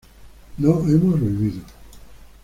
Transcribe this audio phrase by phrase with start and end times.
[0.57, 1.61] no hemos vivido